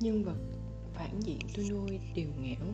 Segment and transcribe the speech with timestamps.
[0.00, 0.36] Nhân vật
[0.92, 2.66] phản diện tôi nuôi đều nghẽo.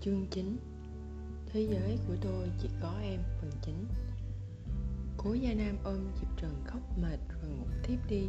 [0.00, 0.56] Chương 9
[1.52, 3.84] Thế giới của tôi chỉ có em, phần chính
[5.16, 8.28] Cố Gia Nam ôm Diệp Trần khóc mệt rồi ngủ tiếp đi.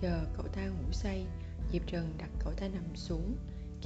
[0.00, 1.26] Chờ cậu ta ngủ say,
[1.72, 3.36] Diệp Trần đặt cậu ta nằm xuống,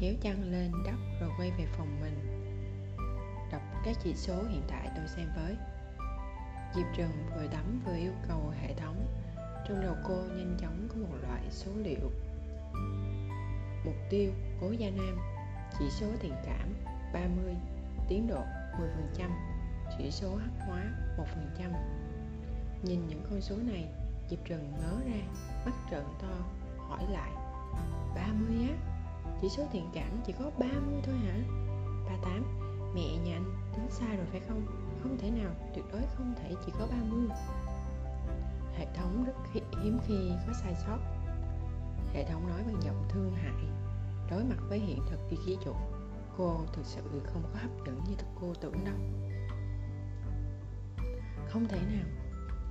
[0.00, 2.45] Kéo chăn lên đắp rồi quay về phòng mình.
[3.52, 5.56] Đọc các chỉ số hiện tại tôi xem với.
[6.77, 9.06] Diệp Trần vừa tắm vừa yêu cầu hệ thống.
[9.69, 12.10] Trong đầu cô nhanh chóng có một loại số liệu.
[13.84, 15.19] Mục tiêu, Cố Gia Nam.
[15.78, 16.74] Chỉ số thiện cảm
[17.12, 17.55] 30
[18.09, 18.41] Tiến độ
[19.19, 19.30] 10%
[19.98, 20.84] Chỉ số hắc hóa
[21.59, 21.70] 1%
[22.83, 23.84] Nhìn những con số này,
[24.30, 25.20] Diệp Trần ngớ ra,
[25.66, 26.36] Mắt trợn to,
[26.78, 27.30] Hỏi lại.
[28.14, 28.77] 30 á?
[29.42, 31.34] Chỉ số thiện cảm chỉ có 30 thôi hả?
[32.06, 34.84] 38 Mẹ nhà anh tính sai rồi phải không?
[35.04, 37.28] Không thể nào, Tuyệt đối không thể chỉ có 30
[38.76, 40.98] Hệ thống rất hiếm khi có sai sót.
[42.12, 43.64] Hệ thống nói bằng giọng thương hại,
[44.30, 45.74] Đối mặt với hiện thực vì khí chủ
[46.36, 48.94] Cô thực sự không có hấp dẫn như cô tưởng đâu.
[51.48, 52.06] Không thể nào,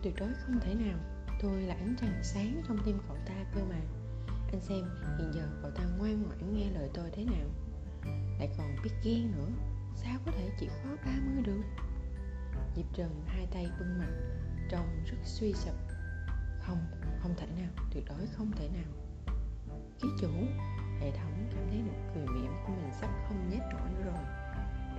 [0.03, 0.97] Tuyệt đối không thể nào.
[1.42, 3.81] Tôi là ánh trăng sáng trong tim cậu ta cơ mà.
[4.52, 4.84] Anh xem,
[5.18, 7.47] hiện giờ cậu ta ngoan ngoãn nghe lời tôi thế nào.
[8.40, 9.50] Lại còn biết ghen nữa.
[9.95, 11.83] Sao có thể chỉ có 30 được?
[12.76, 14.12] Diệp Trần hai tay bưng mặt
[14.70, 15.76] Trông rất suy sụp.
[16.60, 16.78] Không,
[17.20, 18.92] không thể nào, tuyệt đối không thể nào.
[20.02, 20.30] Ký chủ
[21.00, 24.24] Hệ thống cảm thấy nụ cười mỉm của mình sắp không nhét nổi nữa rồi.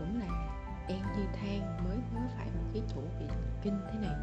[0.00, 0.58] Đúng là
[0.88, 3.26] em như than mới vớ phải một ký chủ bị
[3.62, 4.16] kinh thế này.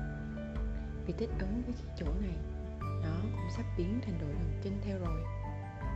[1.05, 2.37] Vì thích ứng với ký chủ này
[2.79, 5.23] Nó cũng sắp biến thành đội thần kinh theo rồi.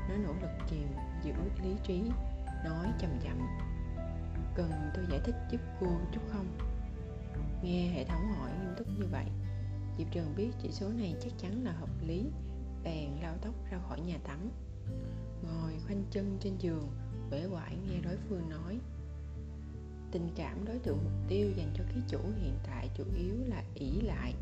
[0.09, 0.87] Nó nỗ lực kìm
[1.23, 2.03] giữ lý trí
[2.65, 3.47] Nói chậm chậm.
[4.55, 6.74] Cần tôi giải thích giúp cô chút không?
[7.65, 9.25] Nghe hệ thống hỏi nghiêm túc như vậy,
[9.97, 12.25] Diệp Trường biết chỉ số này chắc chắn là hợp lý,
[12.83, 14.51] Bèn lao tóc ra khỏi nhà tắm.
[15.43, 16.89] Ngồi khoanh chân trên giường
[17.31, 18.79] Bể quải nghe đối phương nói.
[20.11, 23.63] Tình cảm đối tượng mục tiêu dành cho ký chủ hiện tại chủ yếu là
[23.75, 24.33] ỷ lại.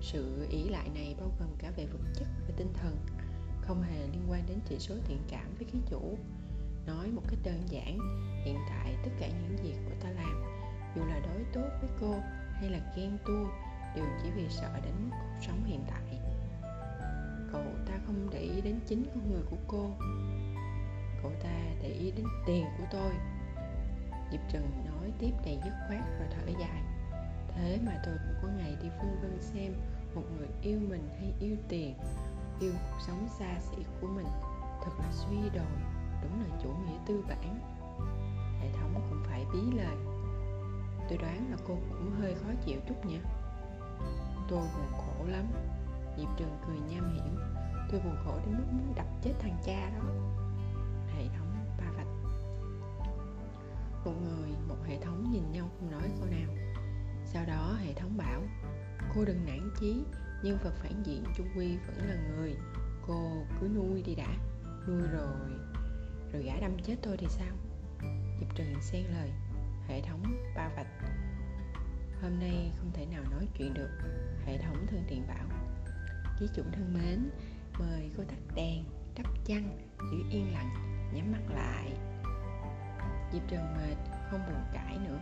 [0.00, 2.96] Sự ỷ lại này bao gồm cả về vật chất và tinh thần,
[3.60, 6.18] không hề liên quan đến chỉ số thiện cảm với ký chủ.
[6.86, 7.98] Nói một cách đơn giản,
[8.44, 10.42] hiện tại tất cả những việc của ta làm,
[10.96, 12.14] dù là đối tốt với cô
[12.60, 13.48] hay là ghen tuông
[13.96, 16.20] đều chỉ vì sợ đến cuộc sống hiện tại.
[17.52, 19.90] Cậu ta không để ý đến chính con người của cô.
[21.22, 23.12] Cậu ta để ý đến tiền của tôi.
[24.32, 26.82] Diệp trần nói tiếp đầy dứt khoát rồi thở dài.
[27.54, 29.72] Thế mà tôi cũng có ngày đi phân vân xem
[30.14, 31.94] một người yêu mình hay yêu tiền,
[32.60, 34.26] yêu cuộc sống xa xỉ của mình
[34.84, 35.76] thật là suy đồi,
[36.22, 37.60] đúng là chủ nghĩa tư bản.
[38.60, 40.19] Hệ thống cũng phải bí lời
[41.10, 43.18] tôi đoán là cô cũng hơi khó chịu chút nhỉ
[44.50, 45.44] tôi buồn khổ lắm.
[46.18, 47.38] Diệp trường cười nham hiểm.
[47.90, 50.04] Tôi buồn khổ đến mức muốn đập chết thằng cha đó.
[51.16, 52.06] Hệ thống ba vạch.
[54.04, 56.54] Một người, một hệ thống nhìn nhau không nói câu nào.
[57.24, 58.42] Sau đó hệ thống bảo,
[59.14, 60.04] cô đừng nản chí,
[60.42, 62.56] nhân vật phản diện trung quy vẫn là người.
[63.06, 64.36] Cô cứ nuôi đi đã.
[64.88, 65.50] Nuôi rồi
[66.32, 67.56] rồi gã đâm chết tôi thì sao?
[68.40, 69.30] Diệp trường xen lời
[69.90, 70.22] hệ thống
[70.56, 70.86] ba vạch.
[72.22, 73.90] Hôm nay không thể nào nói chuyện được
[74.46, 75.46] hệ thống thân thiện bảo.
[76.40, 77.30] Ký chủ thân mến,
[77.78, 78.84] mời cô tắt đèn
[79.16, 79.78] đắp chăn,
[80.12, 80.70] giữ yên lặng,
[81.14, 81.92] nhắm mắt lại.
[83.32, 83.96] Diệp trần mệt,
[84.30, 85.18] không buồn cãi nữa.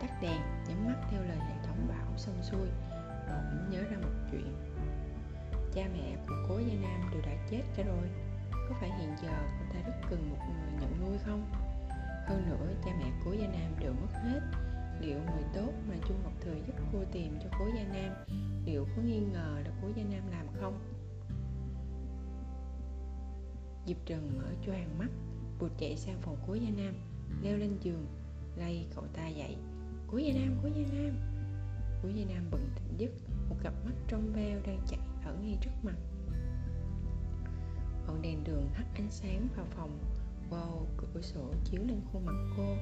[0.00, 2.68] Tắt đèn, nhắm mắt theo lời hệ thống bảo xong xuôi,
[3.28, 4.54] bỗng nhớ ra một chuyện.
[5.74, 8.08] Cha mẹ của cố gia nam đều đã chết cả rồi.
[8.50, 11.67] Có phải hiện giờ cô ta rất cần một người nhận nuôi không?
[12.28, 14.40] Hơn nữa cha mẹ cố gia nam đều mất hết.
[15.00, 18.12] Liệu người tốt mà Chu ngọc thừa giúp cô tìm cho cố gia nam
[18.66, 20.78] liệu có nghi ngờ là cố gia nam làm không?
[23.86, 25.08] Diệp Trần mở choàng mắt
[25.58, 26.94] Vụt chạy sang phòng cố gia nam
[27.42, 28.06] Leo lên giường
[28.56, 29.56] Lay cậu ta dậy.
[30.06, 31.16] Cố gia nam, cố gia nam.
[32.02, 33.10] Cố gia nam bừng tỉnh giấc
[33.48, 35.96] Một cặp mắt trong veo đang chạy ở ngay trước mặt.
[38.06, 39.98] Ngọn đèn đường hắt ánh sáng vào phòng.
[40.50, 42.76] Wow, cửa sổ chiếu lên khuôn mặt cô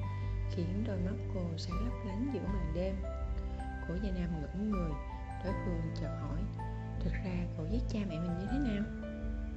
[0.51, 2.95] Khiến đôi mắt cô sáng lấp lánh giữa màn đêm
[3.87, 4.91] cổ gia nam ngẩn người
[5.43, 6.39] Đối phương chợt hỏi
[6.99, 8.83] Thực ra cậu giết cha mẹ mình như thế nào?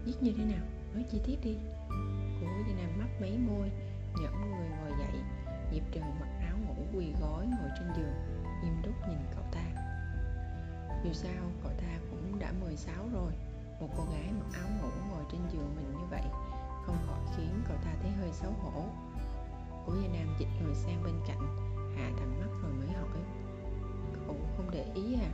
[0.06, 0.66] Giết như thế nào?
[0.94, 1.56] nói chi tiết đi
[2.40, 3.70] cổ gia nam mắt mấy môi
[4.22, 5.22] nhẫn người ngồi dậy
[5.72, 8.14] diệp trần mặc áo ngủ quỳ gối ngồi trên giường
[8.62, 9.64] nghiêm túc nhìn cậu ta
[11.04, 13.32] dù sao cậu ta cũng đã 16 rồi
[13.80, 16.22] một cô gái mặc áo ngủ ngồi trên giường mình như vậy
[16.86, 18.84] không khỏi khiến cậu ta thấy hơi xấu hổ.
[19.86, 21.40] Cố gia nam dịch người sang bên cạnh,
[21.96, 23.18] hạ tầm mắt rồi mới hỏi,
[24.26, 25.30] cậu không để ý à?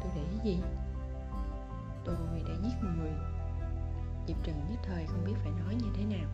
[0.00, 0.62] Tôi để ý gì?
[2.04, 2.16] Tôi
[2.48, 3.12] đã giết người.
[4.26, 6.30] Diệp trần nhất thời không biết phải nói như thế nào.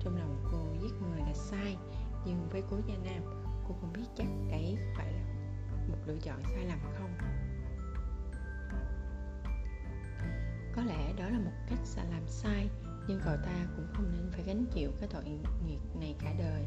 [0.00, 1.76] Trong lòng cô giết người là sai,
[2.24, 3.22] nhưng với cố gia nam,
[3.68, 5.20] cô không biết chắc đấy phải là
[5.88, 7.10] một lựa chọn sai lầm không.
[10.76, 12.68] Có lẽ đó là một cách sẽ làm sai
[13.10, 15.24] nhưng cậu ta cũng không nên phải gánh chịu cái tội
[15.66, 16.64] nghiệp này cả đời.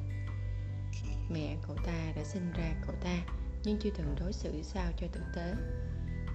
[1.29, 3.17] Mẹ cậu ta đã sinh ra cậu ta,
[3.63, 5.53] nhưng chưa từng đối xử sao cho tử tế.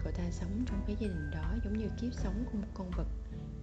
[0.04, 2.90] Cậu ta sống trong cái gia đình đó giống như kiếp sống của một con
[2.90, 3.06] vật,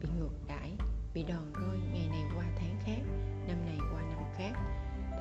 [0.02, 0.78] bị ngược đãi,
[1.14, 3.02] bị đòn roi ngày này qua tháng khác,
[3.48, 4.54] năm này qua năm khác.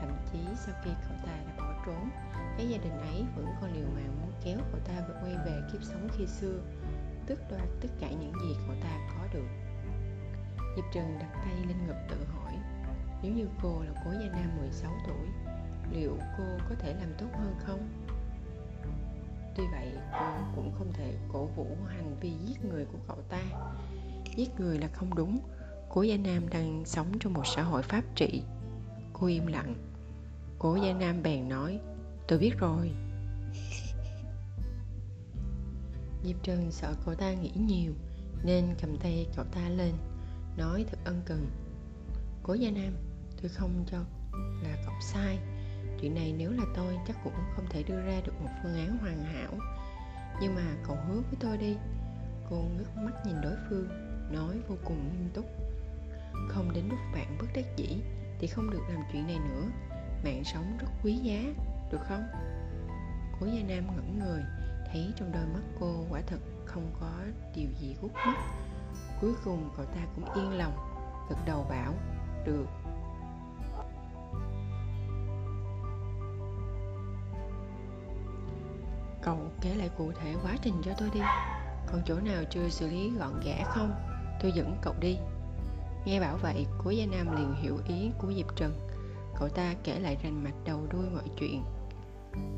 [0.01, 2.11] Thậm chí sau khi cậu ta đã bỏ trốn,
[2.57, 5.83] cái gia đình ấy vẫn còn liều mạng muốn kéo cậu ta quay về kiếp
[5.83, 6.61] sống khi xưa,
[7.27, 9.64] tước đoạt tất cả những gì cậu ta có được.
[10.77, 12.53] Diệp Trần đặt tay lên ngực tự hỏi,
[13.23, 15.27] Nếu như cô là cố gia nam 16 tuổi,
[15.93, 17.89] Liệu cô có thể làm tốt hơn không?
[19.57, 23.43] Tuy vậy, cô cũng không thể cổ vũ hành vi giết người của cậu ta.
[24.37, 25.39] Giết người là không đúng.
[25.89, 28.43] Cố Gia Nam đang sống trong một xã hội pháp trị.
[29.13, 29.75] Cô im lặng.
[30.59, 31.81] Cố Gia Nam bèn nói,
[32.29, 32.91] Tôi biết rồi.
[36.25, 37.93] Diệp Trần sợ cậu ta nghĩ nhiều,
[38.45, 39.93] Nên cầm tay cậu ta lên.
[40.57, 41.51] Nói thật ân cần.
[42.43, 42.97] Cố Gia Nam,
[43.43, 43.99] Tôi không cho
[44.63, 45.39] là cậu sai.
[46.01, 48.99] Chuyện này nếu là tôi, chắc cũng không thể đưa ra được một phương án
[48.99, 49.53] hoàn hảo.
[50.41, 51.77] Nhưng mà cậu hứa với tôi đi.
[52.51, 53.89] Cô ngước mắt nhìn đối phương,
[54.33, 55.45] Nói vô cùng nghiêm túc.
[56.49, 57.97] Không đến lúc bạn bất đắc dĩ,
[58.39, 59.65] Thì không được làm chuyện này nữa.
[60.25, 61.55] Mạng sống rất quý giá,
[61.93, 62.25] Được không?
[63.41, 64.43] Cố Gia Nam ngẩn người,
[64.93, 67.13] Thấy trong đôi mắt cô quả thật không có
[67.57, 68.37] điều gì gút mắt.
[69.21, 70.73] Cuối cùng cậu ta cũng yên lòng,
[71.31, 71.93] Gật đầu bảo,
[72.47, 72.67] Được.
[79.23, 81.21] Cậu kể lại cụ thể quá trình cho tôi đi.
[81.87, 83.95] Còn chỗ nào chưa xử lý gọn ghẽ không?
[84.43, 85.19] Tôi dẫn cậu đi.
[86.05, 88.89] Nghe bảo vậy, Cố Gia Nam liền hiểu ý của Diệp Trần.
[89.39, 91.65] Cậu ta kể lại rành mạch đầu đuôi mọi chuyện.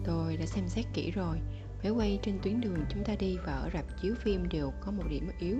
[0.04, 1.40] Tôi đã xem xét kỹ rồi.
[1.82, 4.92] Máy quay trên tuyến đường chúng ta đi và ở rạp chiếu phim đều có
[4.92, 5.56] một điểm yếu.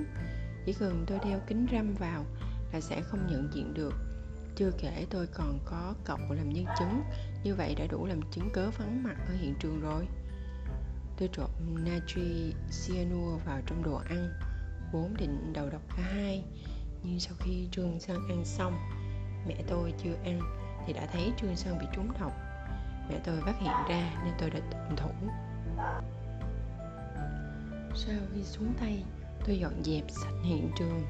[0.66, 2.24] Chỉ cần tôi đeo kính râm vào
[2.72, 3.94] là sẽ không nhận diện được.
[4.56, 7.02] Chưa kể tôi còn có cậu làm nhân chứng,
[7.44, 10.06] Như vậy đã đủ làm chứng cớ vắng mặt ở hiện trường rồi.
[11.18, 11.50] Tôi trộn
[11.84, 14.32] natri cyanua vào trong đồ ăn,
[14.92, 16.44] Vốn định đầu độc cả hai,
[17.02, 18.78] Nhưng sau khi Trương Sơn ăn xong,
[19.48, 20.40] Mẹ tôi chưa ăn
[20.86, 22.32] Thì đã thấy Trương Sơn bị trúng độc.
[23.08, 25.10] Mẹ tôi phát hiện ra nên tôi đã tuân thủ.
[27.94, 29.04] Sau khi xuống tay
[29.46, 31.02] Tôi dọn dẹp sạch hiện trường.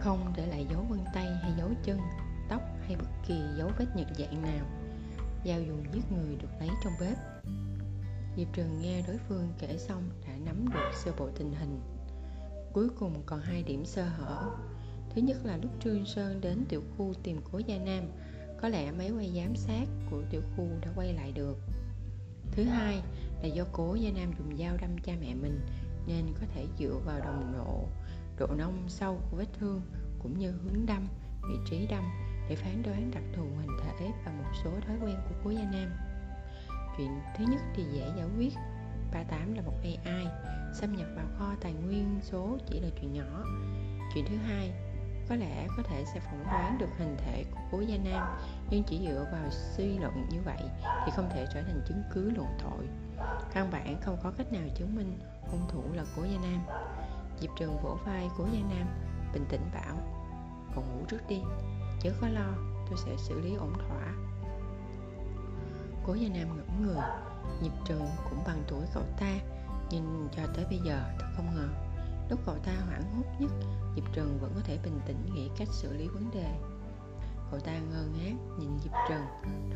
[0.00, 2.00] Không để lại dấu vân tay hay dấu chân,
[2.48, 4.66] Tóc hay bất kỳ dấu vết nhận dạng nào.
[5.44, 7.18] Dao dùng giết người được lấy trong bếp.
[8.36, 11.80] Diệp Trường nghe đối phương kể xong đã nắm được sơ bộ tình hình.
[12.72, 14.50] Cuối cùng còn hai điểm sơ hở.
[15.14, 18.04] Thứ nhất là lúc trương sơn đến tiểu khu tìm cố gia nam,
[18.62, 21.58] có lẽ máy quay giám sát của tiểu khu đã quay lại được.
[22.52, 23.02] Thứ hai
[23.44, 25.60] là do cố gia nam dùng dao đâm cha mẹ mình,
[26.06, 27.88] nên có thể dựa vào đồng độ
[28.38, 29.82] độ nông sâu của vết thương
[30.22, 31.08] cũng như hướng đâm,
[31.48, 32.04] vị trí đâm
[32.48, 35.64] để phán đoán đặc thù hình thể và một số thói quen của cố gia
[35.72, 35.90] nam.
[36.96, 38.54] Chuyện thứ nhất thì dễ giải quyết.
[39.12, 40.26] 38 là một AI
[40.74, 43.44] xâm nhập vào kho tài nguyên số chỉ là chuyện nhỏ.
[44.14, 44.72] Chuyện thứ hai,
[45.28, 48.38] có lẽ có thể sẽ phỏng đoán được hình thể của cố gia nam
[48.70, 50.62] nhưng chỉ dựa vào suy luận như vậy
[51.06, 52.88] thì không thể trở thành chứng cứ luận tội.
[53.52, 55.18] Căn bản không có cách nào chứng minh
[55.50, 56.60] hung thủ là cố gia nam.
[57.40, 58.86] Diệp trường vỗ vai cố gia nam,
[59.32, 59.96] bình tĩnh bảo,
[60.74, 61.40] còn ngủ trước đi,
[62.00, 62.54] chớ có lo,
[62.90, 64.14] tôi sẽ xử lý ổn thỏa.
[66.06, 67.04] Cố gia nam ngẩn người
[67.62, 69.34] nhịp trường cũng bằng tuổi cậu ta,
[69.90, 71.68] nhưng cho tới bây giờ thật không ngờ,
[72.30, 73.50] lúc cậu ta hoảng hốt nhất,
[73.96, 76.54] diệp trường vẫn có thể bình tĩnh nghĩ cách xử lý vấn đề
[77.50, 79.22] cậu ta ngơ ngác nhìn diệp trần.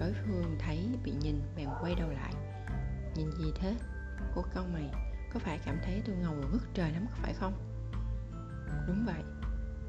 [0.00, 2.34] Đối phương thấy bị nhìn bèn quay đầu lại.
[3.16, 3.76] Nhìn gì thế?
[4.34, 4.90] Cô con mày.
[5.32, 7.52] Có phải cảm thấy tôi ngầu ngất trời lắm phải không?
[8.86, 9.22] Đúng vậy.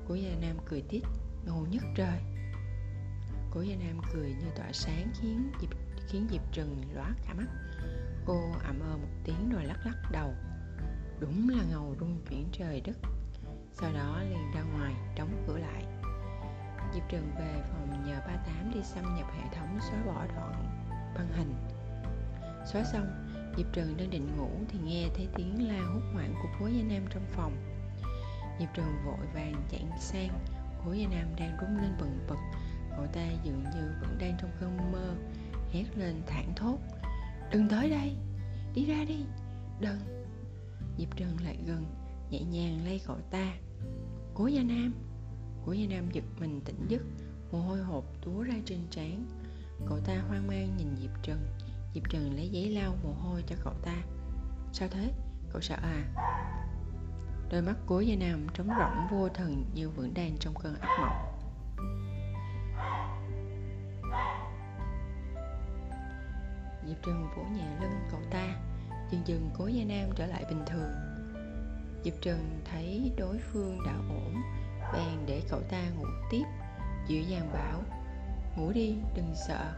[0.08, 1.04] Cố gia nam cười tít
[1.46, 2.20] ngầu nhất trời.
[3.52, 5.70] Cố Gia Nam cười như tỏa sáng khiến Diệp,
[6.08, 7.48] khiến Diệp trần lóa cả mắt.
[8.26, 10.34] Cô ậm ơ một tiếng rồi lắc lắc đầu.
[11.20, 12.98] Đúng là ngầu rung chuyển trời đất.
[13.74, 15.86] Sau đó liền ra ngoài đóng cửa lại.
[16.94, 20.54] Diệp Trừng về phòng nhờ ba tám đi xâm nhập hệ thống xóa bỏ đoạn
[21.16, 21.54] băng hình.
[22.66, 26.50] Xóa xong, Diệp Trừng đang định ngủ thì nghe thấy tiếng la hốt hoảng của
[26.60, 27.54] Cố Gia Nam trong phòng.
[28.60, 30.30] Diệp Trừng vội vàng chạy sang,
[30.86, 32.40] Cố Gia Nam đang rung lên bần bật,
[32.96, 35.16] cậu ta dường như vẫn đang trong cơn mơ,
[35.72, 36.78] hét lên thảng thốt,
[37.52, 38.16] đừng tới đây,
[38.74, 39.26] đi ra đi,
[39.80, 40.26] đừng.
[40.98, 41.86] Diệp trần lại gần,
[42.30, 43.54] nhẹ nhàng lay cậu ta,
[44.34, 44.94] cố gia nam
[45.66, 47.02] cố gia nam giật mình tỉnh giấc,
[47.52, 49.26] mồ hôi hột túa ra trên trán.
[49.86, 51.48] Cậu ta hoang mang nhìn diệp trần.
[51.94, 53.96] Diệp trần lấy giấy lau mồ hôi cho cậu ta.
[54.74, 55.14] Sao thế?
[55.52, 56.04] Cậu sợ à?
[57.52, 60.98] Đôi mắt cố gia nam trống rỗng, vô thần như vẫn đang trong cơn ác
[61.00, 61.40] mộng.
[66.88, 68.56] Diệp trần vỗ nhẹ lưng cậu ta,
[69.12, 70.92] dần dần cố gia nam trở lại bình thường.
[72.04, 74.36] Diệp trần thấy đối phương đã ổn
[74.94, 76.44] bèn để cậu ta ngủ tiếp.
[77.08, 77.82] Dịu dàng bảo
[78.56, 79.74] ngủ đi đừng sợ.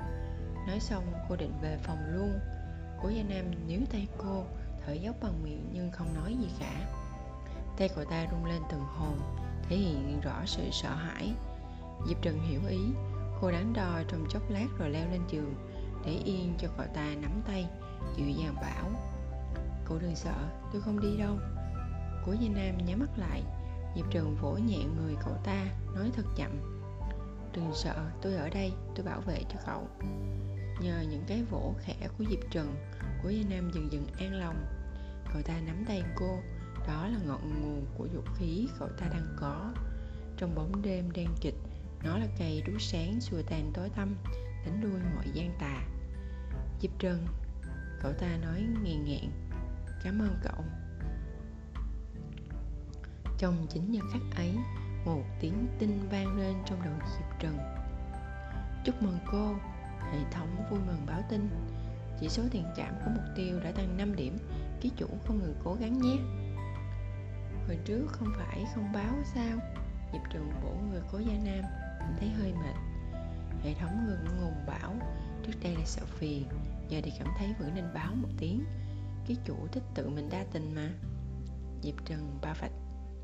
[0.68, 2.40] Nói xong cô định về phòng luôn.
[3.04, 4.44] Cố gia nam níu tay cô
[4.86, 6.88] thở dốc bằng miệng nhưng không nói gì cả.
[7.78, 9.20] Tay cậu ta rung lên từng hồn,
[9.70, 11.34] thể hiện rõ sự sợ hãi.
[12.08, 12.80] Diệp trần hiểu ý
[13.42, 15.56] cô đắn đo trong chốc lát rồi leo lên giường
[16.06, 17.68] để yên cho cậu ta nắm tay
[18.18, 18.90] dịu dàng bảo
[19.86, 20.34] cậu đừng sợ
[20.74, 21.38] tôi không đi đâu.
[22.26, 23.44] Cố gia nam nhắm mắt lại
[23.96, 26.52] diệp Trường vỗ nhẹ người cậu ta, nói thật chậm.
[27.54, 29.88] Đừng sợ, tôi ở đây, tôi bảo vệ cho cậu.
[30.82, 32.76] Nhờ những cái vỗ khẽ của diệp trần
[33.24, 34.66] cố gia nam dần dần an lòng.
[35.34, 36.38] Cậu ta nắm tay cô,
[36.88, 39.74] đó là ngọn nguồn của dục khí cậu ta đang có.
[40.38, 41.56] Trong bóng đêm đen kịch,
[42.04, 44.16] nó là cây đuốc sáng xua tan tối tăm,
[44.66, 45.88] đánh đuôi mọi gian tà.
[46.82, 47.28] Diệp trần
[48.02, 49.32] cậu ta nói nghèn nghẹn,
[50.04, 50.64] cảm ơn cậu
[53.42, 54.56] trong chính giờ khắc ấy,
[55.06, 57.58] một tiếng tinh vang lên trong đầu diệp trần.
[58.86, 59.54] Chúc mừng cô,
[60.12, 61.50] hệ thống vui mừng báo tin.
[62.20, 64.38] Chỉ số tiền chạm của mục tiêu đã tăng 5 điểm,
[64.82, 66.18] ký chủ không ngừng cố gắng nhé.
[67.68, 69.58] Hồi trước không phải không báo sao?
[70.14, 71.64] Diệp trần bổ người cố gia nam
[72.20, 72.76] thấy hơi mệt.
[73.64, 74.96] Hệ thống ngừng ngùng bảo,
[75.44, 76.46] trước đây là sợ phiền
[76.90, 78.64] giờ thì cảm thấy vẫn nên báo một tiếng.
[79.26, 80.90] Ký chủ thích tự mình đa tình mà.
[81.84, 82.72] Diệp trần ba vạch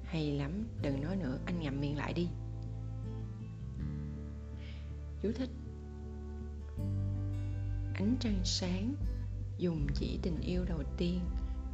[0.07, 2.27] hay lắm đừng nói nữa anh ngậm miệng lại đi.
[5.21, 5.49] Chú thích.
[7.93, 8.95] Ánh trăng sáng
[9.57, 11.19] dùng chỉ tình yêu đầu tiên.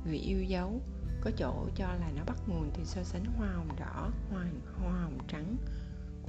[0.06, 0.82] Người yêu dấu
[1.22, 4.46] có chỗ cho là nó bắt nguồn từ so sánh hoa hồng đỏ hoa,
[4.80, 5.56] hoa hồng trắng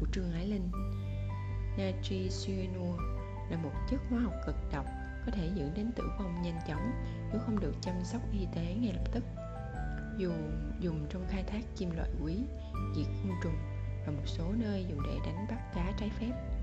[0.00, 0.70] của trương ái linh.
[1.78, 3.00] Natri cyanur
[3.50, 4.86] là một chất hóa học cực độc
[5.26, 6.92] có thể dẫn đến tử vong nhanh chóng
[7.32, 9.24] nếu không được chăm sóc y tế ngay lập tức
[10.18, 10.32] dù
[10.80, 12.36] dùng trong khai thác chim loại quý,
[12.96, 13.56] diệt côn trùng
[14.06, 16.53] và một số nơi dùng để đánh bắt cá trái phép.